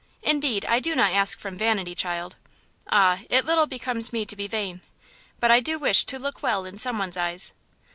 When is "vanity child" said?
1.59-2.35